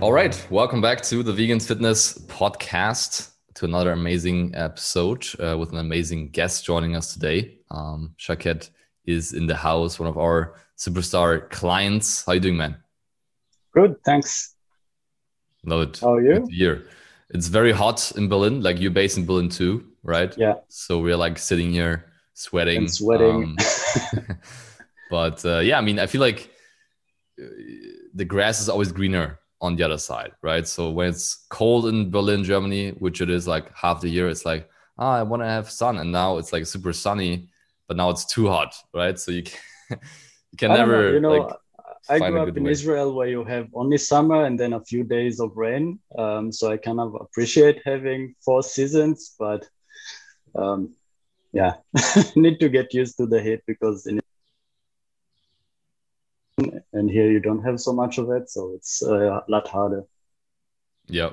[0.00, 5.72] All right, welcome back to the Vegan Fitness Podcast, to another amazing episode uh, with
[5.72, 7.58] an amazing guest joining us today.
[7.70, 8.70] Um, Shaked
[9.06, 12.24] is in the house, one of our superstar clients.
[12.24, 12.76] How you doing, man?
[13.72, 14.56] Good, thanks.
[15.64, 16.00] Love it.
[16.00, 16.46] How are you?
[16.50, 16.86] Here,
[17.30, 18.62] it's very hot in Berlin.
[18.62, 20.36] Like you're based in Berlin too, right?
[20.36, 20.54] Yeah.
[20.68, 22.78] So we're like sitting here sweating.
[22.78, 23.56] And sweating.
[23.56, 23.56] Um,
[25.10, 26.50] but uh, yeah, I mean, I feel like
[27.40, 27.46] uh,
[28.12, 30.66] the grass is always greener on the other side, right?
[30.66, 34.44] So when it's cold in Berlin, Germany, which it is like half the year, it's
[34.44, 37.48] like, ah, I want to have sun, and now it's like super sunny,
[37.88, 39.18] but now it's too hot, right?
[39.18, 39.58] So you can
[40.52, 41.56] you can never, know, you know, like,
[42.08, 42.70] I grew up in way.
[42.70, 45.98] Israel where you have only summer and then a few days of rain.
[46.18, 49.66] Um, so I kind of appreciate having four seasons, but
[50.54, 50.94] um,
[51.52, 51.74] yeah,
[52.36, 54.20] need to get used to the heat because in
[56.92, 60.02] and here you don't have so much of it so it's uh, a lot harder.
[61.06, 61.30] Yeah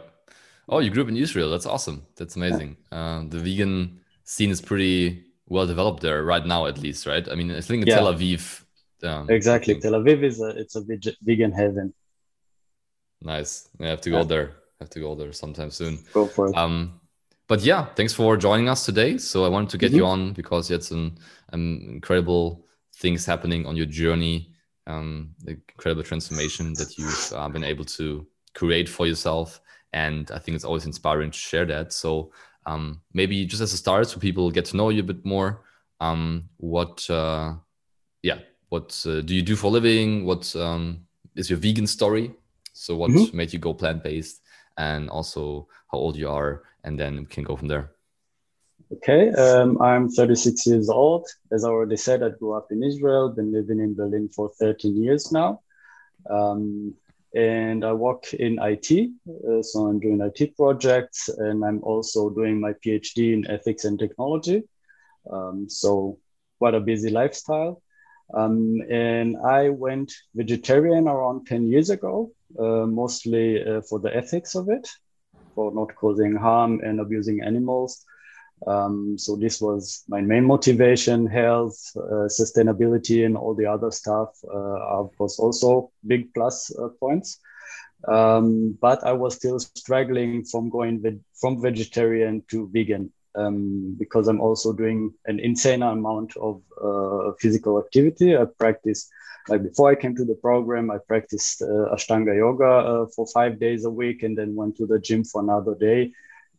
[0.71, 1.49] oh you grew up in israel.
[1.49, 2.05] That's awesome.
[2.15, 2.77] That's amazing.
[2.91, 2.97] Yeah.
[2.97, 7.27] uh, the vegan scene is pretty well developed there right now at least right?
[7.29, 7.95] I mean i think in yeah.
[7.95, 8.63] tel aviv
[9.03, 9.79] um, exactly.
[9.79, 10.83] Tel aviv is a it's a
[11.21, 11.93] vegan heaven
[13.23, 13.69] nice.
[13.79, 14.23] I have to go yeah.
[14.23, 14.47] there.
[14.79, 15.99] I have to go there sometime soon.
[16.13, 16.55] Go for it.
[16.55, 16.99] Um
[17.47, 19.17] but yeah thanks for joining us today.
[19.17, 19.97] So i wanted to get mm-hmm.
[19.97, 21.15] you on because you had some
[21.53, 24.53] um, incredible things happening on your journey
[24.91, 29.61] um, the incredible transformation that you've uh, been able to create for yourself.
[29.93, 31.93] And I think it's always inspiring to share that.
[31.93, 32.31] So
[32.65, 35.63] um, maybe just as a start, so people get to know you a bit more.
[35.99, 37.53] Um, what, uh,
[38.21, 40.25] yeah, what uh, do you do for a living?
[40.25, 42.33] What um, is your vegan story?
[42.73, 43.35] So what mm-hmm.
[43.35, 44.41] made you go plant based,
[44.77, 47.91] and also how old you are, and then we can go from there.
[48.93, 51.25] Okay, um, I'm 36 years old.
[51.53, 55.01] As I already said, I grew up in Israel, been living in Berlin for 13
[55.01, 55.61] years now.
[56.29, 56.93] Um,
[57.33, 59.11] and I work in IT.
[59.29, 63.97] Uh, so I'm doing IT projects and I'm also doing my PhD in ethics and
[63.97, 64.63] technology.
[65.31, 66.17] Um, so,
[66.59, 67.81] quite a busy lifestyle.
[68.33, 74.53] Um, and I went vegetarian around 10 years ago, uh, mostly uh, for the ethics
[74.53, 74.89] of it,
[75.55, 78.05] for not causing harm and abusing animals.
[78.67, 84.29] Um, so this was my main motivation, health, uh, sustainability, and all the other stuff
[84.43, 87.39] uh, was also big plus uh, points.
[88.07, 94.27] Um, but I was still struggling from going ve- from vegetarian to vegan um, because
[94.27, 98.35] I'm also doing an insane amount of uh, physical activity.
[98.35, 99.09] I practice
[99.47, 103.59] like before I came to the program, I practiced uh, Ashtanga yoga uh, for five
[103.59, 106.11] days a week, and then went to the gym for another day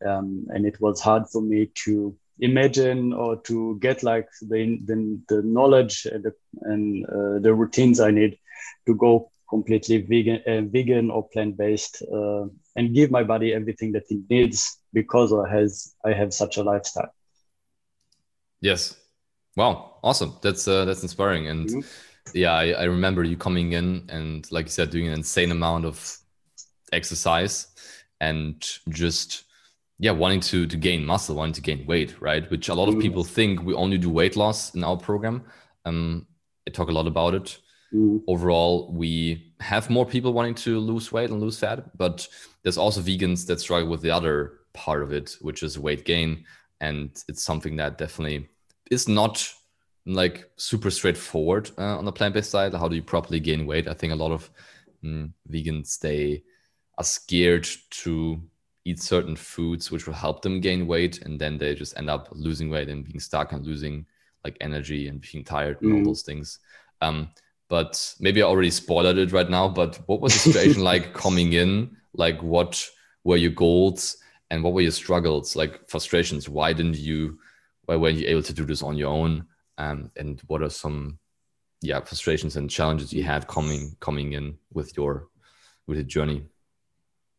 [0.07, 5.19] um, and it was hard for me to imagine or to get like the the,
[5.29, 8.39] the knowledge and the, and uh, the routines I need
[8.87, 12.45] to go completely vegan uh, vegan or plant based uh,
[12.77, 16.63] and give my body everything that it needs because I has I have such a
[16.63, 17.15] lifestyle.
[18.61, 18.97] Yes.
[19.57, 19.99] Wow.
[20.03, 20.39] Awesome.
[20.43, 21.49] That's uh, that's inspiring.
[21.49, 21.81] And mm-hmm.
[22.35, 25.85] yeah, I, I remember you coming in and like you said, doing an insane amount
[25.85, 26.19] of
[26.93, 27.67] exercise
[28.21, 29.45] and just
[30.03, 32.51] yeah wanting to to gain muscle wanting to gain weight right?
[32.51, 33.01] Which a lot of mm.
[33.01, 35.45] people think we only do weight loss in our program.
[35.87, 36.27] Um
[36.67, 37.59] i talk a lot about it.
[37.95, 38.23] Mm.
[38.27, 42.27] overall we have more people wanting to lose weight and lose fat but
[42.63, 46.45] there's also vegans that struggle with the other part of it which is weight gain.
[46.81, 48.49] And it's something that definitely
[48.91, 49.35] is not
[50.05, 52.75] like super straightforward uh, on the plant-based side.
[52.75, 53.87] How do you properly gain weight?
[53.87, 54.51] I think a lot of
[55.05, 56.43] mm, vegans they
[56.99, 57.69] are scared
[58.03, 58.43] to
[58.85, 62.29] eat certain foods which will help them gain weight and then they just end up
[62.33, 64.05] losing weight and being stuck and losing
[64.45, 65.99] like energy and being tired and mm.
[65.99, 66.59] all those things.
[67.01, 67.31] Um,
[67.69, 71.53] but maybe i already spoiled it right now but what was the situation like coming
[71.53, 71.97] in?
[72.15, 72.87] Like what
[73.25, 74.17] were your goals
[74.51, 75.57] and what were your struggles?
[75.57, 76.49] Like frustrations.
[76.49, 77.39] Why didn't you
[77.87, 79.47] why weren't you able to do this on your own?
[79.79, 81.19] Um, and what are some
[81.81, 85.29] yeah frustrations and challenges you had coming coming in with your
[85.87, 86.45] with your journey?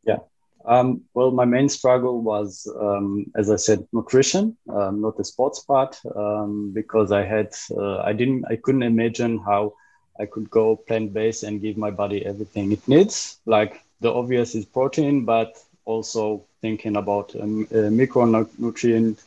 [0.06, 0.18] Yeah
[0.66, 5.60] um, well, my main struggle was, um, as I said, nutrition, um, not the sports
[5.60, 9.74] part, um, because I had, uh, I didn't, I couldn't imagine how
[10.20, 13.38] I could go plant based and give my body everything it needs.
[13.46, 19.20] Like the obvious is protein, but also thinking about um, uh, micronutrient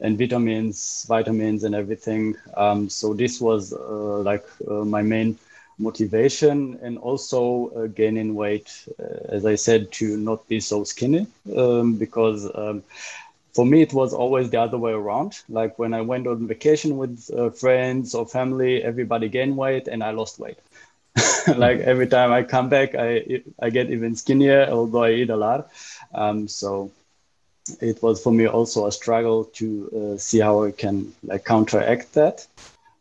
[0.00, 2.34] and vitamins, vitamins, and everything.
[2.56, 5.38] Um, so this was uh, like uh, my main
[5.78, 11.26] motivation, and also uh, gaining weight, uh, as I said, to not be so skinny,
[11.56, 12.50] um, because.
[12.54, 12.82] Um,
[13.54, 15.38] for me, it was always the other way around.
[15.48, 20.02] Like when I went on vacation with uh, friends or family, everybody gained weight and
[20.02, 20.58] I lost weight.
[21.56, 25.36] like every time I come back, I I get even skinnier, although I eat a
[25.36, 25.70] lot.
[26.12, 26.90] Um, so
[27.80, 32.14] it was for me also a struggle to uh, see how I can like counteract
[32.14, 32.46] that.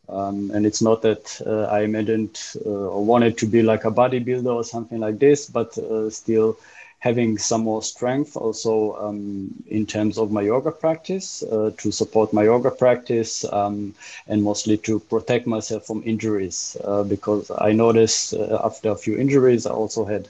[0.10, 3.92] Um, and it's not that uh, I imagined uh, or wanted to be like a
[3.92, 6.58] bodybuilder or something like this, but uh, still
[7.00, 12.34] having some more strength also um, in terms of my yoga practice uh, to support
[12.34, 13.94] my yoga practice um,
[14.28, 19.18] and mostly to protect myself from injuries uh, because I noticed uh, after a few
[19.18, 20.30] injuries I also had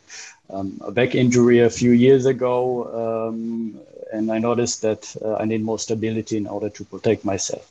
[0.49, 3.79] um, a back injury a few years ago um,
[4.11, 7.69] and I noticed that I need more stability in order to protect myself.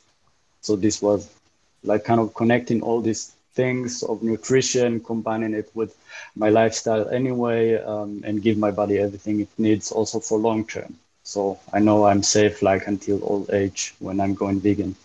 [0.61, 1.29] So this was
[1.83, 5.95] like kind of connecting all these things of nutrition, combining it with
[6.35, 10.95] my lifestyle anyway, um, and give my body everything it needs also for long term.
[11.23, 14.95] So I know I'm safe like until old age when I'm going vegan.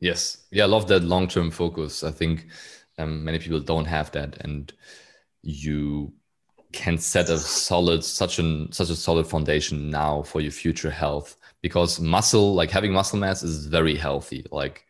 [0.00, 2.02] Yes, yeah, I love that long term focus.
[2.02, 2.46] I think
[2.98, 4.72] um, many people don't have that, and
[5.42, 6.12] you
[6.72, 11.36] can set a solid such an such a solid foundation now for your future health
[11.60, 14.86] because muscle like having muscle mass is very healthy like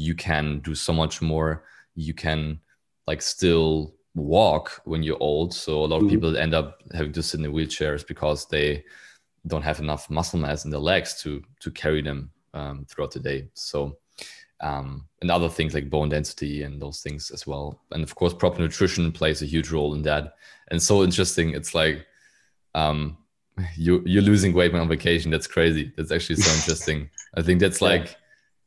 [0.00, 1.64] you can do so much more
[1.94, 2.60] you can
[3.06, 5.54] like still walk when you're old.
[5.54, 6.10] So a lot of mm-hmm.
[6.10, 8.84] people end up having to sit in wheelchairs because they
[9.46, 13.20] don't have enough muscle mass in the legs to to carry them um, throughout the
[13.20, 13.48] day.
[13.54, 13.98] So
[14.60, 17.80] um, and other things like bone density and those things as well.
[17.92, 20.34] And of course, proper nutrition plays a huge role in that.
[20.70, 21.54] And so interesting.
[21.54, 22.06] It's like
[22.74, 23.16] um,
[23.76, 25.30] you you're losing weight when on vacation.
[25.30, 25.92] That's crazy.
[25.96, 27.10] That's actually so interesting.
[27.36, 28.16] I think that's like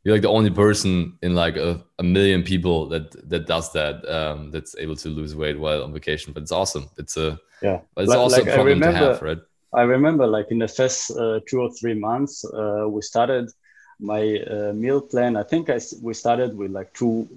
[0.03, 4.07] you're like the only person in like a, a million people that that does that
[4.09, 6.89] um, that's able to lose weight while on vacation but it's awesome.
[6.97, 7.79] It's a yeah.
[7.95, 9.37] but it's like, also like a problem remember, to have right?
[9.73, 13.49] I remember like in the first uh, two or three months uh, we started
[13.99, 15.37] my uh, meal plan.
[15.37, 17.27] I think I, we started with like two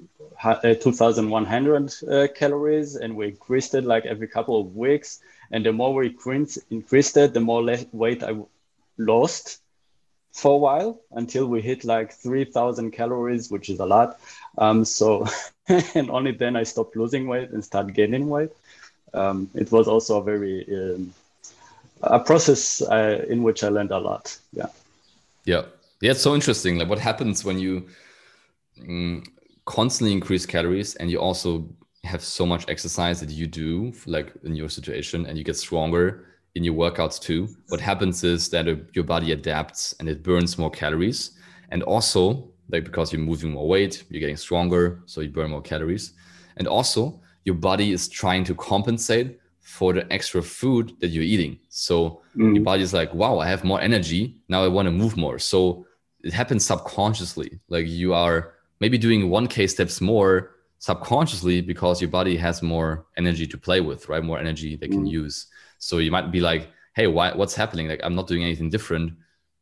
[0.43, 5.21] uh, 2100 uh, calories and we increased it like every couple of weeks.
[5.53, 6.07] And the more we
[6.71, 8.35] increased it the more weight i
[8.99, 9.61] lost
[10.37, 14.21] for a while until we hit like 3000 calories which is a lot.
[14.59, 15.27] Um, so
[15.69, 18.51] and only then i stopped losing weight and start gaining weight.
[19.15, 21.15] Um, it was also a very um,
[22.03, 24.37] a process uh, in which i learned a lot.
[24.53, 24.67] Yeah.
[25.45, 25.63] Yeah.
[26.03, 26.79] Yeah it's so interesting.
[26.79, 27.89] Like what happens when you
[28.83, 29.23] um,
[29.65, 31.67] constantly increase calories and you also
[32.05, 36.36] have so much exercise that you do like in your situation and you get stronger
[36.57, 37.49] in your workouts too.
[37.69, 41.33] What happens is that uh, your body adapts and it burns more calories.
[41.71, 45.61] And also, like because you're moving more weight, you're getting stronger, so you burn more
[45.61, 46.15] calories.
[46.57, 51.59] And also, your body is trying to compensate for the extra food that you're eating.
[51.69, 52.55] So mm.
[52.55, 54.41] your body is like, wow, I have more energy.
[54.49, 55.39] Now I want to move more.
[55.39, 55.87] So
[56.25, 57.61] it happens subconsciously.
[57.69, 63.47] Like you are maybe doing 1K steps more subconsciously because your body has more energy
[63.47, 64.23] to play with, right?
[64.23, 65.11] More energy they can mm.
[65.11, 65.47] use.
[65.79, 67.89] So you might be like, hey, why, what's happening?
[67.89, 69.13] Like, I'm not doing anything different.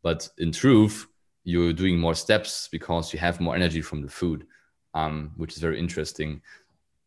[0.02, 1.06] But in truth,
[1.44, 4.46] you're doing more steps because you have more energy from the food,
[4.94, 6.42] um, which is very interesting.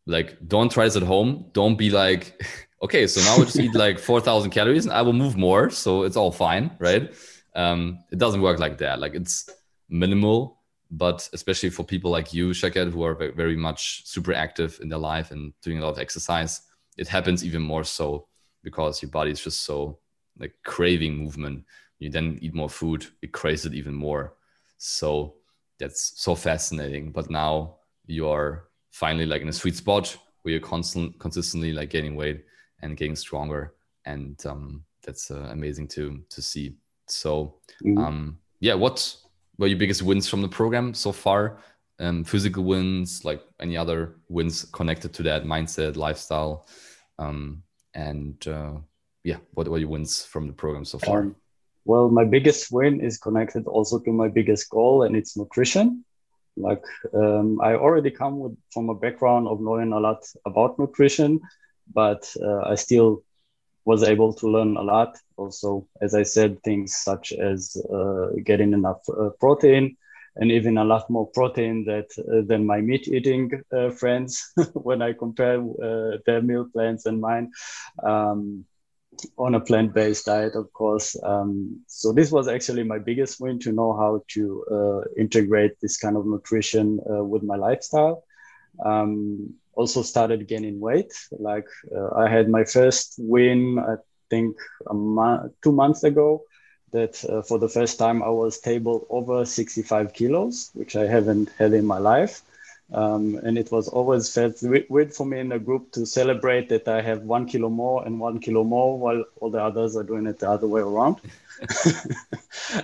[0.06, 1.46] Like, don't try this at home.
[1.52, 2.42] Don't be like,
[2.82, 5.70] okay, so now I just eat like 4,000 calories and I will move more.
[5.70, 7.12] So it's all fine, right?
[7.54, 9.00] Um, it doesn't work like that.
[9.00, 9.48] Like, it's
[9.88, 10.57] minimal,
[10.90, 14.98] but especially for people like you, Shaked, who are very much super active in their
[14.98, 16.62] life and doing a lot of exercise,
[16.96, 18.26] it happens even more so
[18.64, 19.98] because your body is just so
[20.38, 21.64] like craving movement.
[21.98, 24.34] You then eat more food, it craves it even more.
[24.78, 25.34] So
[25.78, 27.12] that's so fascinating.
[27.12, 27.76] But now
[28.06, 32.44] you're finally like in a sweet spot where you're constant, consistently like gaining weight
[32.82, 36.76] and getting stronger, and um, that's uh, amazing to to see.
[37.06, 37.98] So mm-hmm.
[37.98, 39.16] um, yeah, what
[39.58, 41.58] were your biggest wins from the program so far?
[42.00, 46.68] Um, physical wins, like any other wins connected to that mindset, lifestyle.
[47.18, 48.74] Um, and uh,
[49.24, 51.22] yeah, what were your wins from the program so far?
[51.22, 51.36] Um,
[51.84, 56.04] well, my biggest win is connected also to my biggest goal, and it's nutrition.
[56.56, 56.84] Like
[57.14, 61.40] um, I already come with, from a background of knowing a lot about nutrition,
[61.92, 63.24] but uh, I still
[63.88, 65.16] was able to learn a lot.
[65.38, 69.96] Also, as I said, things such as uh, getting enough uh, protein,
[70.36, 74.52] and even a lot more protein that uh, than my meat eating uh, friends
[74.88, 77.50] when I compare uh, their meal plans and mine.
[78.02, 78.66] Um,
[79.36, 81.16] on a plant-based diet, of course.
[81.24, 84.42] Um, so this was actually my biggest win to know how to
[84.76, 87.00] uh, integrate this kind of nutrition
[87.32, 88.22] with my lifestyle.
[88.84, 91.12] Um, also started gaining weight.
[91.30, 93.94] Like uh, I had my first win, I
[94.28, 94.56] think
[94.90, 96.42] a month, two months ago.
[96.90, 101.50] That uh, for the first time I was table over 65 kilos, which I haven't
[101.58, 102.40] had in my life.
[102.90, 104.56] Um, and it was always felt
[104.88, 108.18] weird for me in the group to celebrate that I have one kilo more and
[108.18, 111.16] one kilo more while all the others are doing it the other way around.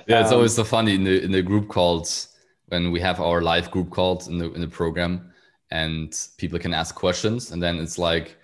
[0.07, 2.29] yeah, it's um, always so funny in the in the group calls
[2.69, 5.33] when we have our live group calls in the in the program
[5.75, 7.51] and people can ask questions.
[7.51, 8.37] And then it's like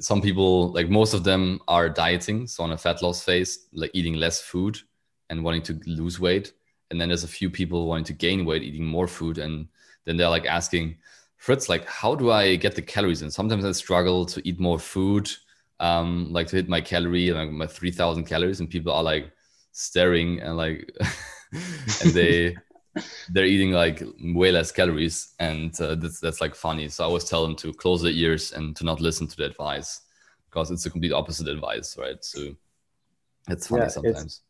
[0.00, 2.48] some people like most of them are dieting.
[2.48, 4.76] So on a fat loss phase like eating less food
[5.30, 6.52] and wanting to lose weight.
[6.90, 9.38] And then there's a few people wanting to gain weight eating more food.
[9.38, 9.68] And
[10.06, 10.96] then they're like asking
[11.36, 13.30] fritz like how do i get the calories in?
[13.30, 15.30] Sometimes i struggle to eat more food
[15.78, 18.58] um like to hit my calorie like my 3000 calories.
[18.58, 19.30] And people are like
[19.70, 20.90] staring and like
[22.02, 22.56] and they
[23.30, 27.24] they're eating like way less calories and uh, that's that's like funny so i always
[27.24, 30.02] tell them to close their ears and to not listen to the advice
[30.48, 32.54] because it's a complete opposite advice right so
[33.48, 34.40] it's funny yeah, sometimes it's,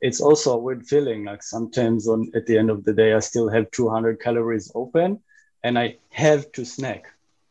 [0.00, 1.24] it's also a weird feeling.
[1.24, 5.20] Like sometimes on at the end of the day, I still have 200 calories open,
[5.62, 7.06] and I have to snack.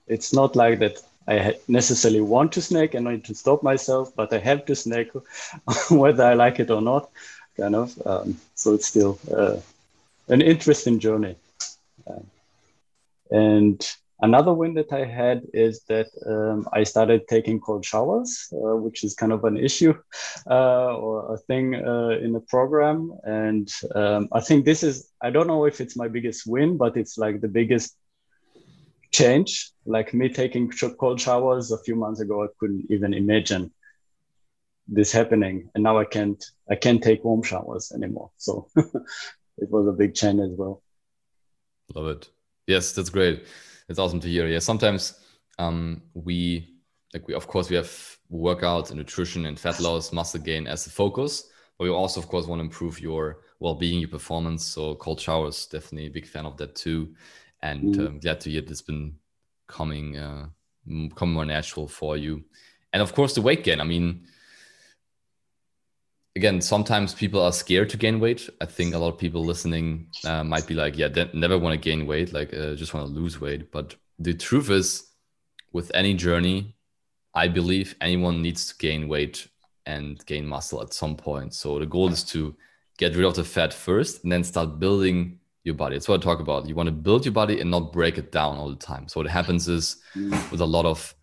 [0.08, 0.98] It's not like that.
[1.28, 4.75] I necessarily want to snack and I need to stop myself, but I have to
[4.75, 5.08] snack,
[5.90, 7.10] whether I like it or not.
[7.58, 8.00] Kind of.
[8.06, 9.58] Um, so it's still uh,
[10.27, 11.36] an interesting journey.
[12.08, 12.20] Uh,
[13.32, 13.86] and
[14.22, 19.03] Another win that I had is that um, I started taking cold showers, uh, which
[19.03, 19.94] is kind of an issue
[20.50, 23.12] uh, or a thing uh, in the program.
[23.24, 26.96] And um, I think this is, I don't know if it's my biggest win, but
[26.96, 27.98] it's like the biggest
[29.12, 29.72] change.
[29.86, 33.74] Like me taking cold showers a few months ago, I couldn't even imagine
[34.88, 35.70] this happening.
[35.75, 38.32] And now I can't, I can't take warm showers anymore.
[38.38, 38.70] So
[39.57, 40.81] it was a big change as well.
[41.93, 42.29] Love it.
[42.67, 43.45] Yes, that's great
[43.88, 44.47] it's awesome to hear.
[44.47, 45.19] Yeah, sometimes
[45.59, 46.79] um, we
[47.13, 50.88] like we of course we have workouts and nutrition and fat loss, muscle gain as
[50.88, 54.65] a focus, but we also of course want to improve your well-being, your performance.
[54.65, 57.13] So cold showers, definitely a big fan of that too,
[57.62, 58.07] and mm.
[58.07, 59.15] um, glad to hear it's been
[59.67, 60.47] coming uh,
[61.15, 62.43] come more natural for you.
[62.93, 63.81] And of course the weight gain.
[63.81, 64.25] I mean,
[66.36, 68.50] again, sometimes people are scared to gain weight.
[68.60, 71.74] I think a lot of people listening uh, might be like, yeah, they never want
[71.74, 73.72] to gain weight, like uh, just want to lose weight.
[73.72, 75.08] But the truth is,
[75.72, 76.75] with any journey,
[77.34, 79.48] I believe anyone needs to gain weight
[79.86, 81.54] and gain muscle at some point.
[81.54, 82.56] So the goal is to
[82.98, 85.96] get rid of the fat first and then start building your body.
[85.96, 86.68] That's what I talk about.
[86.68, 89.08] You want to build your body and not break it down all the time.
[89.10, 89.98] So what happens is
[90.50, 91.13] with a lot of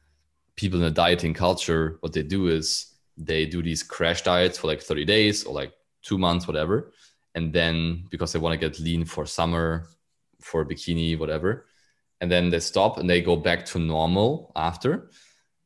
[0.57, 4.67] people in the dieting culture, what they do is they do these crash diets for
[4.67, 6.93] like 30 days or like two months, whatever.
[7.35, 9.87] And then because they want to get lean for summer,
[10.41, 11.67] for bikini, whatever.
[12.21, 15.11] And then they stop and they go back to normal after.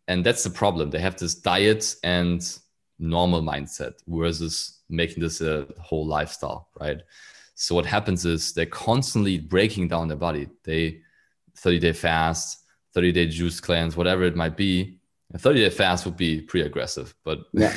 [0.09, 0.91] And that's the problem.
[0.91, 2.43] They have this diet and
[2.99, 7.03] normal mindset versus making this a whole lifestyle, right?
[7.55, 10.49] So what happens is they're constantly breaking down their body.
[10.65, 11.01] They
[11.57, 14.99] 30 day fast, 30 day juice cleanse, whatever it might be
[15.35, 17.75] a 30 day fast would be pretty aggressive, but yeah.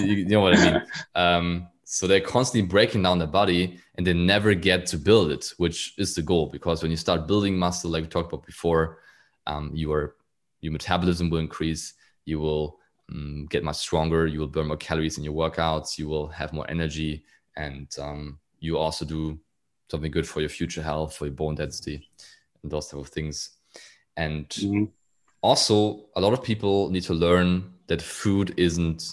[0.00, 0.82] you, you, know what I mean.
[1.14, 5.52] Um, so they're constantly breaking down their body and they never get to build it,
[5.58, 6.46] which is the goal.
[6.46, 8.98] Because when you start building muscle, like we talked about before,
[9.46, 10.16] um, your
[10.62, 11.92] your metabolism will increase.
[12.24, 12.78] You will
[13.10, 14.26] um, get much stronger.
[14.26, 15.98] You will burn more calories in your workouts.
[15.98, 17.24] You will have more energy,
[17.56, 19.38] and um, you also do
[19.90, 22.08] something good for your future health, for your bone density,
[22.62, 23.50] and those type of things.
[24.16, 24.84] And mm-hmm
[25.42, 29.12] also a lot of people need to learn that food isn't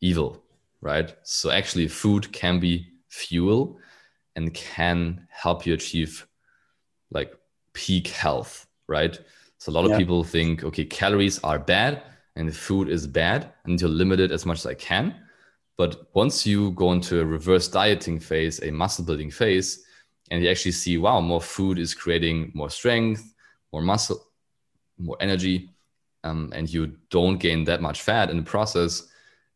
[0.00, 0.42] evil
[0.82, 1.14] right?
[1.22, 3.78] So actually food can be fuel
[4.36, 6.26] and can help you achieve
[7.10, 7.34] like
[7.72, 9.18] peak health right?
[9.58, 12.02] So a lot of people think okay calories are bad
[12.36, 13.52] and food is bad.
[13.64, 15.14] And to limit it as much as i can.
[15.76, 19.84] But once you go into a reverse dieting phase a muscle building phase
[20.30, 23.34] and you actually see wow more food is creating more strength
[23.72, 24.29] more muscle
[25.00, 25.70] more energy
[26.24, 29.08] um, and you don't gain that much fat in the process,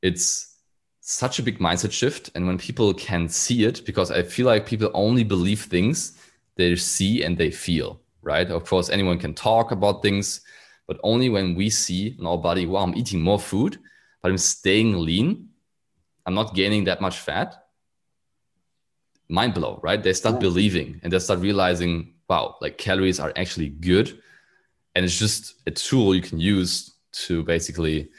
[0.03, 0.57] it's
[1.01, 2.31] such a big mindset shift.
[2.35, 6.19] And when people can see it, because I feel like people only believe things
[6.57, 8.51] they see and they feel, right?
[8.51, 10.41] Of course, anyone can talk about things,
[10.87, 13.79] but only when we see in our body, wow, I'm eating more food,
[14.23, 15.49] but I'm staying lean,
[16.27, 17.67] I'm not gaining that much fat.
[19.29, 20.03] Mind blow, right?
[20.03, 20.41] They start yeah.
[20.41, 24.19] believing and they start realizing, wow, like calories are actually good
[24.95, 28.11] and it's just a tool you can use to basically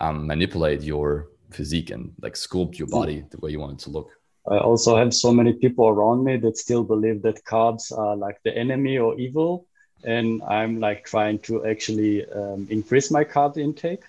[0.00, 3.90] um, manipulate your physique and like sculpt your body the way you want it to
[3.90, 4.10] look.
[4.48, 8.38] I also have so many people around me that still believe that carbs are like
[8.44, 9.66] the enemy or evil.
[10.04, 14.02] And I'm like trying to actually um, increase my carb intake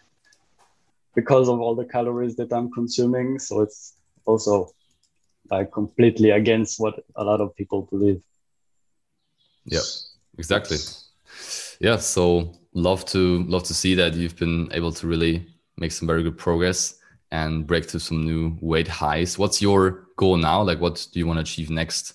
[1.14, 3.38] because of all the calories that I'm consuming.
[3.38, 3.94] So it's
[4.26, 4.72] also
[5.52, 8.22] like completely against what a lot of people believe.
[9.66, 9.86] Yeah,
[10.40, 10.78] exactly.
[11.84, 11.98] Yeah.
[11.98, 15.46] So love to love to see that you've been able to really
[15.78, 16.98] make some very good progress
[17.32, 19.38] and break through some new weight highs.
[19.38, 20.62] What's your goal now?
[20.62, 22.14] Like, what do you want to achieve next?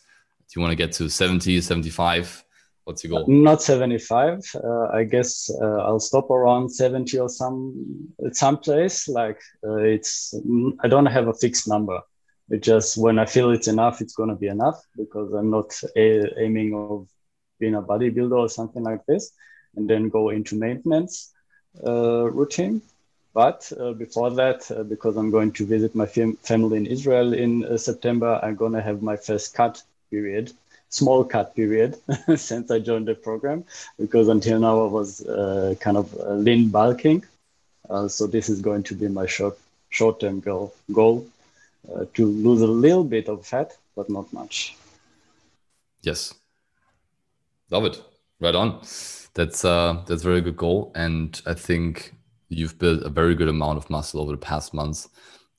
[0.48, 2.44] Do you want to get to 70, 75?
[2.84, 3.26] What's your goal?
[3.28, 4.40] Not 75.
[4.54, 9.06] Uh, I guess uh, I'll stop around 70 or some some place.
[9.06, 10.34] Like uh, it's,
[10.80, 12.00] I don't have a fixed number.
[12.48, 16.40] It just when I feel it's enough, it's gonna be enough because I'm not a-
[16.42, 17.06] aiming of
[17.60, 19.32] being a bodybuilder or something like this,
[19.78, 21.32] and then go into maintenance
[21.86, 22.82] uh, routine.
[23.32, 27.32] But uh, before that, uh, because I'm going to visit my fam- family in Israel
[27.32, 29.80] in uh, September, I'm going to have my first cut
[30.10, 30.52] period,
[30.88, 31.96] small cut period,
[32.36, 33.64] since I joined the program,
[33.98, 37.24] because until now I was uh, kind of uh, lean bulking.
[37.88, 39.56] Uh, so this is going to be my short
[39.90, 41.26] short term goal goal
[42.14, 44.76] to lose a little bit of fat, but not much.
[46.02, 46.34] Yes,
[47.70, 48.02] love it.
[48.40, 48.84] Right on.
[49.38, 52.14] That's uh, that's a very good goal, and I think
[52.48, 55.08] you've built a very good amount of muscle over the past months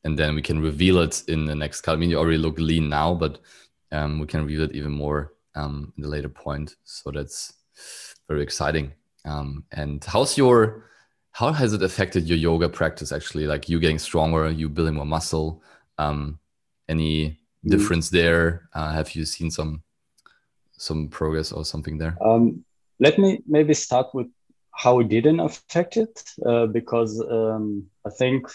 [0.03, 1.93] and then we can reveal it in the next cut.
[1.93, 3.39] I mean, you already look lean now, but
[3.91, 6.75] um, we can reveal it even more um, in the later point.
[6.83, 7.53] So that's
[8.27, 8.93] very exciting.
[9.25, 10.86] Um, and how's your,
[11.31, 13.45] how has it affected your yoga practice actually?
[13.45, 15.62] Like you getting stronger, you building more muscle.
[15.98, 16.39] Um,
[16.88, 17.69] any mm.
[17.69, 18.69] difference there?
[18.74, 19.83] Uh, have you seen some
[20.77, 22.17] some progress or something there?
[22.25, 22.63] Um,
[22.99, 24.27] let me maybe start with
[24.71, 28.47] how it didn't affect it uh, because um, I think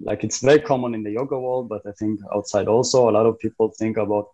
[0.00, 3.26] like it's very common in the yoga world, but I think outside also a lot
[3.26, 4.26] of people think about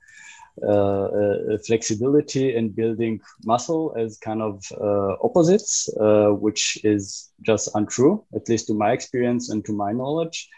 [0.62, 7.70] uh, uh, flexibility and building muscle as kind of uh, opposites, uh, which is just
[7.76, 10.48] untrue, at least to my experience and to my knowledge.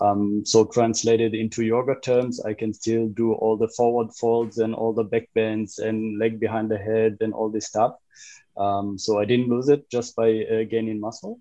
[0.00, 4.74] Um, so translated into yoga terms, I can still do all the forward folds and
[4.74, 7.96] all the back bends and leg behind the head and all this stuff.
[8.58, 11.38] Um, so I didn't lose it just by uh, gaining muscle,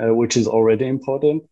[0.00, 1.44] uh, which is already important.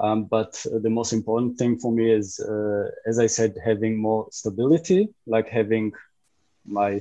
[0.00, 4.26] Um, but the most important thing for me is, uh, as I said, having more
[4.30, 5.92] stability, like having
[6.66, 7.00] my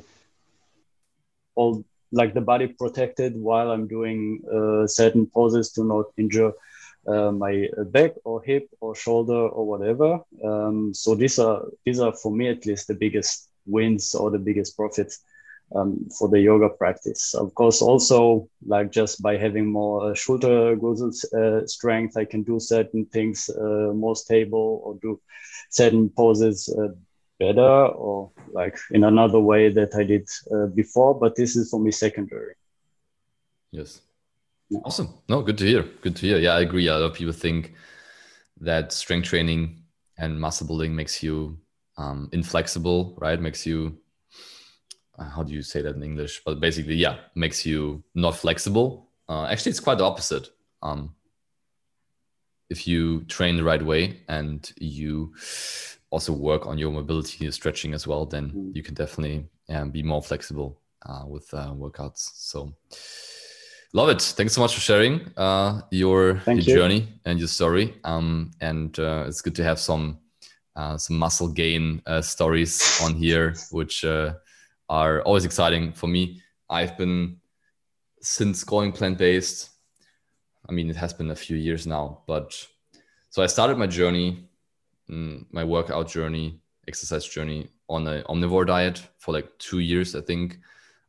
[1.55, 6.51] all like the body protected while I'm doing uh, certain poses to not injure
[7.07, 10.19] uh, my back or hip or shoulder or whatever.
[10.43, 14.39] Um, so these are these are for me at least the biggest wins or the
[14.39, 15.19] biggest profits
[15.75, 17.33] um, for the yoga practice.
[17.33, 22.59] Of course, also like just by having more uh, shoulder uh, strength, I can do
[22.59, 25.19] certain things uh, more stable or do
[25.69, 26.89] certain poses uh,
[27.39, 31.19] better or like in another way that I did uh, before.
[31.19, 32.55] But this is for me secondary.
[33.71, 34.01] Yes.
[34.69, 34.79] Yeah.
[34.85, 35.13] Awesome.
[35.29, 35.83] No, good to hear.
[36.01, 36.37] Good to hear.
[36.37, 36.87] Yeah, I agree.
[36.87, 37.73] A lot of people think
[38.59, 39.83] that strength training
[40.17, 41.57] and muscle building makes you
[41.97, 43.39] um, inflexible, right?
[43.39, 43.97] Makes you
[45.19, 46.41] how do you say that in English?
[46.45, 49.09] But basically, yeah, makes you not flexible.
[49.27, 50.49] Uh, actually, it's quite the opposite.
[50.81, 51.15] Um,
[52.69, 55.33] if you train the right way and you
[56.09, 58.75] also work on your mobility, your stretching as well, then mm.
[58.75, 62.31] you can definitely um, be more flexible uh, with uh, workouts.
[62.35, 62.73] So,
[63.93, 64.21] love it.
[64.21, 67.95] Thanks so much for sharing uh, your, your journey and your story.
[68.03, 70.19] Um, and uh, it's good to have some
[70.97, 74.05] some muscle gain stories on here, which
[74.89, 76.41] are always exciting for me.
[76.69, 77.37] I've been
[78.21, 79.69] since going plant based.
[80.69, 82.67] I mean, it has been a few years now, but
[83.29, 84.49] so I started my journey,
[85.09, 90.21] mm, my workout journey, exercise journey on an omnivore diet for like two years, I
[90.21, 90.59] think.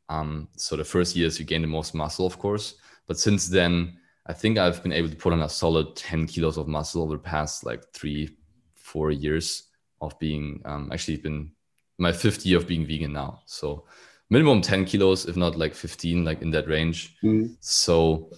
[0.09, 2.75] Um, so the first years you gain the most muscle, of course,
[3.07, 6.59] but since then, I think I've been able to put on a solid 10 kilos
[6.59, 8.37] of muscle over the past like three,
[8.75, 9.65] four years
[10.01, 11.51] of being um, actually been
[11.99, 13.43] my fifth year of being vegan now.
[13.47, 13.85] So
[14.31, 17.17] minimum 10 kilos, if not like 15, like in that range.
[17.23, 17.57] Mm.
[17.61, 18.31] So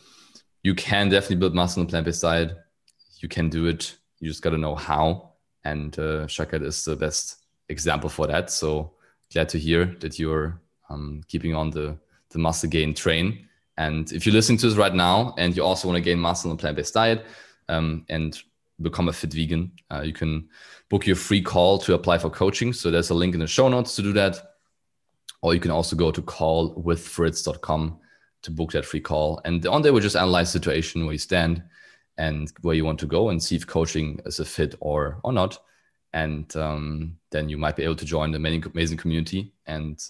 [0.62, 2.57] you can definitely build muscle on a plant-based diet.
[3.18, 3.96] You can do it.
[4.18, 5.33] You just got to know how.
[5.64, 7.37] And uh, Shaked is the best
[7.68, 8.51] example for that.
[8.51, 8.92] So
[9.33, 11.99] glad to hear that you're um, keeping on the,
[12.31, 13.46] the muscle gain train.
[13.77, 16.51] And if you're listening to this right now and you also want to gain muscle
[16.51, 17.25] on a plant-based diet
[17.68, 18.38] um, and
[18.83, 20.49] become a fit vegan, uh, you can
[20.88, 22.73] book your free call to apply for coaching.
[22.73, 24.38] So there's a link in the show notes to do that.
[25.43, 27.99] Or you can also go to callwithfritz.com
[28.43, 29.40] to book that free call.
[29.45, 31.62] And on there, we just analyze the situation where you stand
[32.19, 35.33] and where you want to go and see if coaching is a fit or or
[35.33, 35.59] not
[36.12, 40.03] and um, then you might be able to join the many amazing community and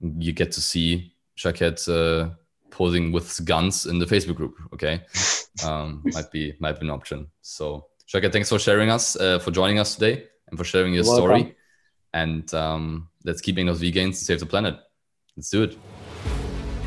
[0.00, 2.30] you get to see Shaked uh,
[2.70, 4.56] posing with guns in the Facebook group.
[4.74, 5.02] Okay,
[5.64, 7.28] um, might be might be an option.
[7.42, 11.04] So Shaked, thanks for sharing us, uh, for joining us today, and for sharing your
[11.04, 11.34] You're story.
[11.34, 11.54] Welcome.
[12.14, 14.78] And um, let's keep making those vegans gains and save the planet.
[15.36, 15.76] Let's do it.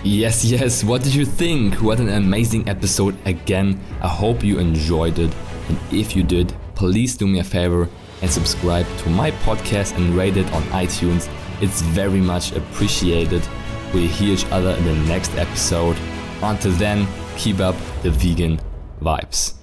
[0.03, 0.83] Yes, yes.
[0.83, 1.75] What did you think?
[1.75, 3.79] What an amazing episode again.
[4.01, 5.31] I hope you enjoyed it.
[5.69, 7.87] And if you did, please do me a favor
[8.23, 11.29] and subscribe to my podcast and rate it on iTunes.
[11.61, 13.47] It's very much appreciated.
[13.93, 15.97] We'll hear each other in the next episode.
[16.41, 17.07] Until then,
[17.37, 18.59] keep up the vegan
[19.03, 19.60] vibes.